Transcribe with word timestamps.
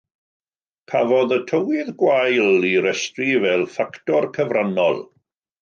Cafodd 0.93 1.35
y 1.35 1.39
tywydd 1.51 1.91
gwael 2.01 2.67
ei 2.71 2.81
restru 2.89 3.29
fel 3.47 3.69
ffactor 3.75 4.31
cyfrannol. 4.39 5.03